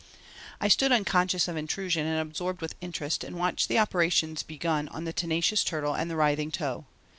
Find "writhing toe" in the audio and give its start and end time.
6.15-6.85